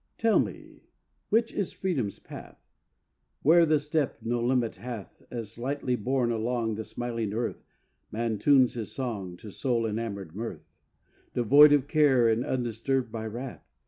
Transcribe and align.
Tell 0.17 0.39
me, 0.39 0.87
which 1.29 1.53
is 1.53 1.73
Freedom's 1.73 2.17
path? 2.17 2.57
Where 3.43 3.67
the 3.67 3.79
step 3.79 4.17
no 4.23 4.43
limit 4.43 4.77
hath, 4.77 5.21
As 5.29 5.59
lightly 5.59 5.95
borne 5.95 6.31
along 6.31 6.73
The 6.73 6.85
smiling 6.85 7.33
earth 7.35 7.63
Man 8.11 8.39
tunes 8.39 8.73
his 8.73 8.91
song 8.91 9.37
To 9.37 9.51
soul 9.51 9.85
enamoured 9.85 10.35
mirth, 10.35 10.65
Devoid 11.35 11.71
of 11.71 11.87
care 11.87 12.27
and 12.27 12.43
undisturbed 12.43 13.11
by 13.11 13.27
wrath? 13.27 13.63